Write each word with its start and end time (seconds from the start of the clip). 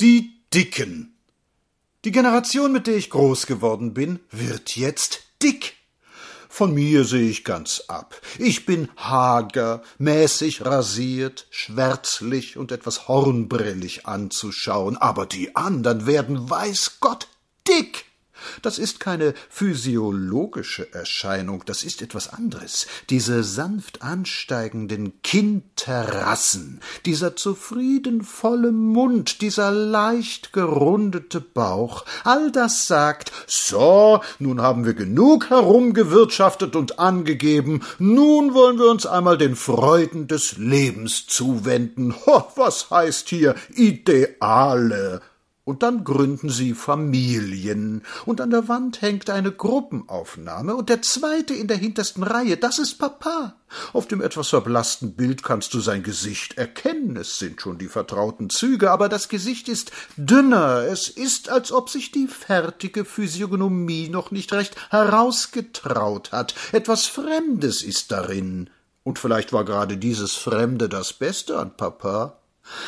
Die 0.00 0.44
Dicken. 0.54 1.16
Die 2.04 2.12
Generation, 2.12 2.70
mit 2.70 2.86
der 2.86 2.94
ich 2.94 3.10
groß 3.10 3.46
geworden 3.46 3.94
bin, 3.94 4.20
wird 4.30 4.76
jetzt 4.76 5.24
dick. 5.42 5.74
Von 6.48 6.72
mir 6.72 7.02
sehe 7.02 7.28
ich 7.28 7.42
ganz 7.42 7.82
ab. 7.88 8.14
Ich 8.38 8.64
bin 8.64 8.88
hager, 8.96 9.82
mäßig 9.98 10.64
rasiert, 10.64 11.48
schwärzlich 11.50 12.56
und 12.56 12.70
etwas 12.70 13.08
hornbrillig 13.08 14.06
anzuschauen, 14.06 14.96
aber 14.96 15.26
die 15.26 15.56
anderen 15.56 16.06
werden, 16.06 16.48
weiß 16.48 16.98
Gott, 17.00 17.26
dick. 17.66 18.04
Das 18.62 18.78
ist 18.78 19.00
keine 19.00 19.34
physiologische 19.48 20.92
Erscheinung, 20.92 21.64
das 21.66 21.82
ist 21.82 22.02
etwas 22.02 22.32
anderes. 22.32 22.86
Diese 23.10 23.44
sanft 23.44 24.02
ansteigenden 24.02 25.20
Kinnterrassen, 25.22 26.80
dieser 27.06 27.36
zufriedenvolle 27.36 28.72
Mund, 28.72 29.40
dieser 29.40 29.70
leicht 29.70 30.52
gerundete 30.52 31.40
Bauch, 31.40 32.04
all 32.24 32.50
das 32.52 32.86
sagt, 32.86 33.32
so, 33.46 34.20
nun 34.38 34.60
haben 34.60 34.84
wir 34.84 34.94
genug 34.94 35.50
herumgewirtschaftet 35.50 36.76
und 36.76 36.98
angegeben, 36.98 37.82
nun 37.98 38.54
wollen 38.54 38.78
wir 38.78 38.90
uns 38.90 39.06
einmal 39.06 39.38
den 39.38 39.56
Freuden 39.56 40.28
des 40.28 40.56
Lebens 40.56 41.26
zuwenden. 41.26 42.14
Ho, 42.26 42.44
was 42.56 42.90
heißt 42.90 43.28
hier 43.28 43.54
Ideale? 43.74 45.20
Und 45.68 45.82
dann 45.82 46.02
gründen 46.02 46.48
sie 46.48 46.72
Familien, 46.72 48.02
und 48.24 48.40
an 48.40 48.48
der 48.48 48.68
Wand 48.68 49.02
hängt 49.02 49.28
eine 49.28 49.52
Gruppenaufnahme, 49.52 50.74
und 50.74 50.88
der 50.88 51.02
zweite 51.02 51.52
in 51.52 51.66
der 51.66 51.76
hintersten 51.76 52.22
Reihe, 52.22 52.56
das 52.56 52.78
ist 52.78 52.94
Papa. 52.94 53.54
Auf 53.92 54.08
dem 54.08 54.22
etwas 54.22 54.48
verblassten 54.48 55.12
Bild 55.12 55.42
kannst 55.42 55.74
du 55.74 55.80
sein 55.80 56.02
Gesicht 56.02 56.56
erkennen, 56.56 57.18
es 57.18 57.38
sind 57.38 57.60
schon 57.60 57.76
die 57.76 57.88
vertrauten 57.88 58.48
Züge, 58.48 58.90
aber 58.90 59.10
das 59.10 59.28
Gesicht 59.28 59.68
ist 59.68 59.92
dünner, 60.16 60.84
es 60.90 61.08
ist, 61.10 61.50
als 61.50 61.70
ob 61.70 61.90
sich 61.90 62.12
die 62.12 62.28
fertige 62.28 63.04
Physiognomie 63.04 64.08
noch 64.08 64.30
nicht 64.30 64.54
recht 64.54 64.74
herausgetraut 64.90 66.32
hat, 66.32 66.54
etwas 66.72 67.04
Fremdes 67.04 67.82
ist 67.82 68.10
darin. 68.10 68.70
Und 69.02 69.18
vielleicht 69.18 69.52
war 69.52 69.66
gerade 69.66 69.98
dieses 69.98 70.34
Fremde 70.34 70.88
das 70.88 71.12
Beste 71.12 71.58
an 71.58 71.76
Papa. 71.76 72.37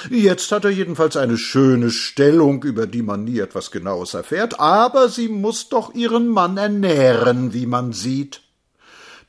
Jetzt 0.08 0.52
hat 0.52 0.64
er 0.64 0.70
jedenfalls 0.70 1.16
eine 1.16 1.38
schöne 1.38 1.90
Stellung, 1.90 2.62
über 2.64 2.86
die 2.86 3.02
man 3.02 3.24
nie 3.24 3.38
etwas 3.38 3.70
Genaues 3.70 4.14
erfährt, 4.14 4.58
aber 4.60 5.08
sie 5.08 5.28
muss 5.28 5.68
doch 5.68 5.94
ihren 5.94 6.28
Mann 6.28 6.56
ernähren, 6.56 7.52
wie 7.52 7.66
man 7.66 7.92
sieht. 7.92 8.42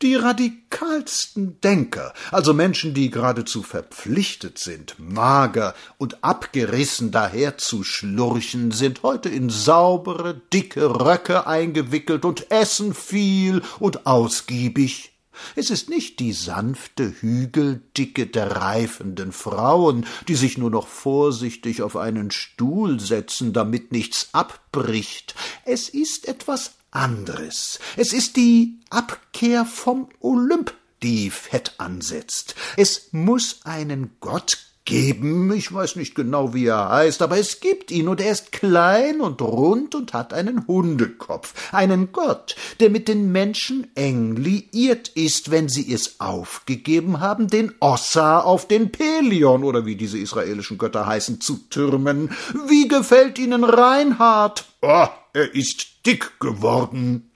Die 0.01 0.15
radikalsten 0.15 1.61
Denker, 1.61 2.13
also 2.31 2.55
Menschen, 2.55 2.95
die 2.95 3.11
geradezu 3.11 3.61
verpflichtet 3.61 4.57
sind, 4.57 4.95
mager 4.97 5.75
und 5.99 6.23
abgerissen 6.23 7.11
daherzuschlurchen, 7.11 8.71
sind 8.71 9.03
heute 9.03 9.29
in 9.29 9.51
saubere, 9.51 10.41
dicke 10.51 10.99
Röcke 10.99 11.45
eingewickelt 11.45 12.25
und 12.25 12.49
essen 12.49 12.95
viel 12.95 13.61
und 13.77 14.07
ausgiebig. 14.07 15.10
Es 15.55 15.69
ist 15.69 15.89
nicht 15.89 16.19
die 16.19 16.33
sanfte 16.33 17.13
Hügeldicke 17.21 18.27
der 18.27 18.55
reifenden 18.57 19.31
Frauen, 19.31 20.05
die 20.27 20.35
sich 20.35 20.57
nur 20.57 20.69
noch 20.69 20.87
vorsichtig 20.87 21.81
auf 21.81 21.97
einen 21.97 22.31
Stuhl 22.31 22.99
setzen, 22.99 23.53
damit 23.53 23.91
nichts 23.91 24.29
abbricht. 24.33 25.35
Es 25.65 25.89
ist 25.89 26.27
etwas 26.27 26.75
anderes. 26.91 27.79
Es 27.95 28.13
ist 28.13 28.35
die 28.35 28.79
Abkehr 28.89 29.65
vom 29.65 30.09
Olymp, 30.19 30.73
die 31.03 31.29
Fett 31.29 31.73
ansetzt. 31.77 32.55
Es 32.77 33.09
muss 33.11 33.61
einen 33.63 34.11
Gott 34.19 34.70
geben. 34.85 35.53
Ich 35.53 35.73
weiß 35.73 35.95
nicht 35.95 36.15
genau, 36.15 36.53
wie 36.53 36.65
er 36.65 36.89
heißt, 36.89 37.21
aber 37.21 37.37
es 37.37 37.59
gibt 37.59 37.91
ihn, 37.91 38.07
und 38.07 38.19
er 38.19 38.31
ist 38.31 38.51
klein 38.51 39.21
und 39.21 39.41
rund 39.41 39.95
und 39.95 40.13
hat 40.13 40.33
einen 40.33 40.67
Hundekopf, 40.67 41.53
einen 41.71 42.11
Gott, 42.11 42.55
der 42.79 42.89
mit 42.89 43.07
den 43.07 43.31
Menschen 43.31 43.87
eng 43.95 44.35
liiert 44.35 45.09
ist, 45.09 45.51
wenn 45.51 45.69
sie 45.69 45.93
es 45.93 46.19
aufgegeben 46.19 47.19
haben, 47.19 47.47
den 47.47 47.73
Ossa 47.79 48.39
auf 48.39 48.67
den 48.67 48.91
Pelion, 48.91 49.63
oder 49.63 49.85
wie 49.85 49.95
diese 49.95 50.17
israelischen 50.17 50.77
Götter 50.77 51.05
heißen, 51.05 51.41
zu 51.41 51.57
türmen. 51.69 52.31
Wie 52.67 52.87
gefällt 52.87 53.39
Ihnen 53.39 53.63
Reinhard? 53.63 54.65
Oh, 54.81 55.07
er 55.33 55.55
ist 55.55 56.05
dick 56.05 56.39
geworden. 56.39 57.30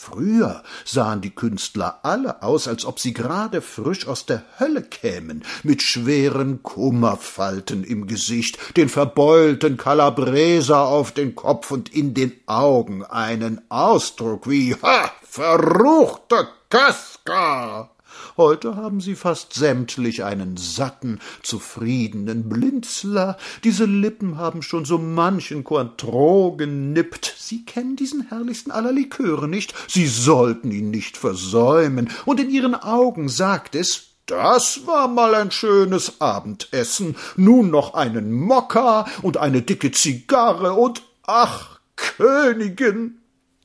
Früher 0.00 0.62
sahen 0.84 1.22
die 1.22 1.34
Künstler 1.34 1.98
alle 2.04 2.44
aus, 2.44 2.68
als 2.68 2.84
ob 2.84 3.00
sie 3.00 3.12
gerade 3.12 3.60
frisch 3.60 4.06
aus 4.06 4.26
der 4.26 4.44
Hölle 4.60 4.82
kämen, 4.82 5.42
mit 5.64 5.82
schweren 5.82 6.62
Kummerfalten 6.62 7.82
im 7.82 8.06
Gesicht, 8.06 8.76
den 8.76 8.88
verbeulten 8.88 9.76
Kalabreser 9.76 10.86
auf 10.86 11.10
den 11.10 11.34
Kopf 11.34 11.72
und 11.72 11.92
in 11.92 12.14
den 12.14 12.32
Augen 12.46 13.04
einen 13.04 13.60
Ausdruck 13.70 14.48
wie 14.48 14.76
Ha, 14.76 15.10
verruchter 15.24 16.46
Kaska. 16.70 17.90
Heute 18.36 18.76
haben 18.76 19.00
sie 19.00 19.14
fast 19.14 19.52
sämtlich 19.54 20.24
einen 20.24 20.56
satten, 20.56 21.20
zufriedenen 21.42 22.48
Blinzler. 22.48 23.36
Diese 23.64 23.84
Lippen 23.84 24.38
haben 24.38 24.62
schon 24.62 24.84
so 24.84 24.98
manchen 24.98 25.64
Cointreau 25.64 26.56
genippt. 26.56 27.34
Sie 27.38 27.64
kennen 27.64 27.96
diesen 27.96 28.28
herrlichsten 28.28 28.70
aller 28.70 28.92
Liköre 28.92 29.48
nicht. 29.48 29.74
Sie 29.88 30.06
sollten 30.06 30.70
ihn 30.70 30.90
nicht 30.90 31.16
versäumen. 31.16 32.10
Und 32.26 32.40
in 32.40 32.50
ihren 32.50 32.74
Augen 32.74 33.28
sagt 33.28 33.74
es, 33.74 34.08
das 34.26 34.86
war 34.86 35.08
mal 35.08 35.34
ein 35.34 35.50
schönes 35.50 36.20
Abendessen. 36.20 37.16
Nun 37.36 37.70
noch 37.70 37.94
einen 37.94 38.30
Mokka 38.30 39.06
und 39.22 39.38
eine 39.38 39.62
dicke 39.62 39.90
Zigarre 39.90 40.74
und 40.74 41.02
ach, 41.26 41.80
Königin. 41.96 43.18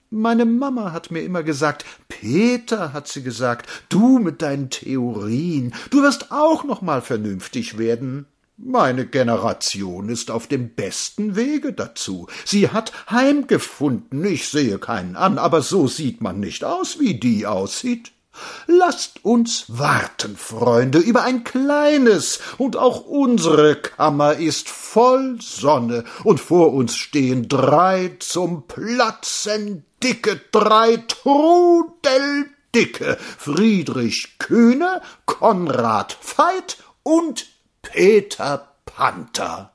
Meine 0.10 0.46
Mama 0.46 0.92
hat 0.92 1.12
mir 1.12 1.22
immer 1.22 1.44
gesagt, 1.44 1.86
Peter, 2.24 2.94
hat 2.94 3.10
sie 3.10 3.22
gesagt, 3.22 3.70
du 3.90 4.18
mit 4.18 4.42
deinen 4.42 4.70
Theorien, 4.70 5.74
du 5.90 6.04
wirst 6.04 6.32
auch 6.32 6.64
noch 6.64 6.82
mal 6.82 7.02
vernünftig 7.02 7.78
werden. 7.78 8.28
Meine 8.56 9.06
Generation 9.06 10.08
ist 10.08 10.32
auf 10.32 10.48
dem 10.48 10.70
besten 10.70 11.36
Wege 11.36 11.74
dazu. 11.74 12.28
Sie 12.46 12.70
hat 12.70 12.94
heimgefunden. 13.12 14.24
Ich 14.24 14.48
sehe 14.48 14.80
keinen 14.80 15.18
an, 15.18 15.38
aber 15.38 15.62
so 15.62 15.90
sieht 15.90 16.22
man 16.22 16.40
nicht 16.40 16.64
aus, 16.64 16.98
wie 16.98 17.16
die 17.16 17.46
aussieht. 17.46 18.14
Lasst 18.68 19.26
uns 19.26 19.66
warten, 19.68 20.38
Freunde, 20.38 21.00
über 21.00 21.24
ein 21.24 21.44
kleines, 21.44 22.40
und 22.58 22.78
auch 22.78 23.06
unsere 23.06 23.76
Kammer 23.76 24.36
ist 24.36 24.70
voll 24.70 25.40
Sonne, 25.42 26.06
und 26.24 26.40
vor 26.40 26.74
uns 26.74 26.96
stehen 26.96 27.50
drei 27.50 28.16
zum 28.20 28.66
Platzen 28.66 29.84
dicke, 30.04 30.40
drei 30.52 30.98
Trudel 31.08 32.50
dicke, 32.76 33.18
Friedrich 33.18 34.38
Kühne, 34.38 35.02
Konrad 35.26 36.18
Veit 36.22 36.78
und 37.04 37.46
Peter 37.82 38.76
Panther. 38.86 39.73